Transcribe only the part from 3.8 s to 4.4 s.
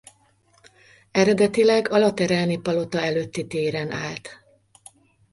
állt.